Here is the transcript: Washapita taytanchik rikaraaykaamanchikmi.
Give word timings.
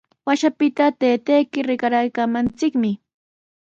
Washapita 0.27 0.85
taytanchik 0.99 1.53
rikaraaykaamanchikmi. 1.69 2.89